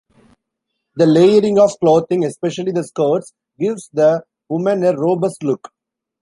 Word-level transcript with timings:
The 0.95 1.05
layering 1.05 1.59
of 1.59 1.77
clothing, 1.79 2.25
especially 2.25 2.71
the 2.71 2.83
skirts, 2.83 3.33
gives 3.59 3.87
the 3.93 4.23
women 4.49 4.83
a 4.83 4.97
robust 4.97 5.43
look. 5.43 5.71